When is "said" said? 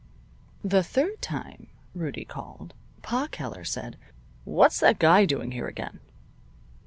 3.63-3.97